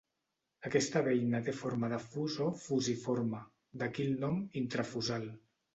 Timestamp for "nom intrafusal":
4.27-5.35